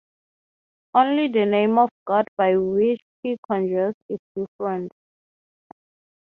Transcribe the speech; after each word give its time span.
Only 0.95 1.27
the 1.27 1.45
name 1.45 1.77
of 1.77 1.89
the 1.89 1.95
god 2.07 2.27
by 2.35 2.57
which 2.57 2.99
he 3.21 3.37
conjures 3.47 3.93
is 4.09 4.17
different. 4.35 4.91